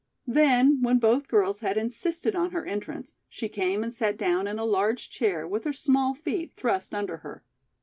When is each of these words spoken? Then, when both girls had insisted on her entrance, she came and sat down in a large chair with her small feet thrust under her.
Then, 0.25 0.81
when 0.81 0.97
both 0.97 1.27
girls 1.27 1.59
had 1.59 1.77
insisted 1.77 2.35
on 2.35 2.49
her 2.49 2.65
entrance, 2.65 3.13
she 3.29 3.47
came 3.47 3.83
and 3.83 3.93
sat 3.93 4.17
down 4.17 4.47
in 4.47 4.57
a 4.57 4.65
large 4.65 5.11
chair 5.11 5.47
with 5.47 5.63
her 5.63 5.73
small 5.73 6.15
feet 6.15 6.51
thrust 6.51 6.95
under 6.95 7.17
her. 7.17 7.43